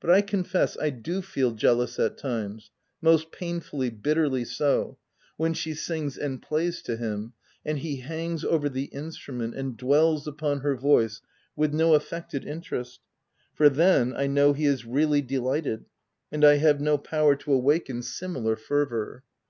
But 0.00 0.10
I 0.10 0.20
confess 0.20 0.76
I 0.78 0.90
do 0.90 1.22
feel 1.22 1.52
jealous 1.52 1.98
at 1.98 2.18
times— 2.18 2.72
most 3.10 3.32
painfully, 3.32 3.88
bitterly 3.88 4.44
so— 4.44 4.98
when 5.38 5.54
she 5.54 5.72
sings 5.72 6.18
and 6.18 6.42
plays 6.42 6.82
to 6.82 6.94
him, 6.98 7.32
and 7.64 7.78
he 7.78 8.00
hangs 8.00 8.44
over 8.44 8.68
the 8.68 8.90
instrument 8.92 9.54
and 9.54 9.74
dwells 9.74 10.26
upon 10.26 10.60
her 10.60 10.74
voice 10.76 11.22
with 11.56 11.72
no 11.72 11.94
affected 11.94 12.44
interest; 12.44 13.00
for 13.54 13.70
then, 13.70 14.12
I 14.14 14.26
know 14.26 14.52
he 14.52 14.66
is 14.66 14.84
really 14.84 15.22
delighted, 15.22 15.86
and 16.30 16.44
I 16.44 16.56
have 16.58 16.82
no 16.82 16.98
power 16.98 17.34
to 17.36 17.52
awaken 17.54 18.00
12S 18.00 18.00
THE 18.00 18.04
TENANT 18.04 18.04
similar 18.36 18.56
fervour. 18.56 19.24